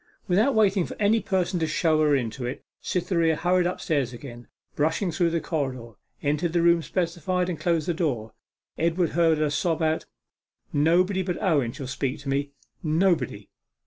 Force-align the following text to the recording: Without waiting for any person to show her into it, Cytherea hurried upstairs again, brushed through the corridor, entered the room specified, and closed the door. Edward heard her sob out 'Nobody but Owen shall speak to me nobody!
Without 0.27 0.55
waiting 0.55 0.83
for 0.87 0.95
any 0.99 1.19
person 1.21 1.59
to 1.59 1.67
show 1.67 2.01
her 2.01 2.15
into 2.15 2.43
it, 2.43 2.63
Cytherea 2.81 3.35
hurried 3.35 3.67
upstairs 3.67 4.13
again, 4.13 4.47
brushed 4.75 5.03
through 5.13 5.29
the 5.29 5.39
corridor, 5.39 5.91
entered 6.23 6.53
the 6.53 6.63
room 6.63 6.81
specified, 6.81 7.49
and 7.49 7.59
closed 7.59 7.87
the 7.87 7.93
door. 7.93 8.33
Edward 8.79 9.09
heard 9.11 9.37
her 9.37 9.51
sob 9.51 9.83
out 9.83 10.07
'Nobody 10.73 11.21
but 11.21 11.39
Owen 11.39 11.71
shall 11.71 11.85
speak 11.85 12.19
to 12.21 12.29
me 12.29 12.49
nobody! 12.81 13.51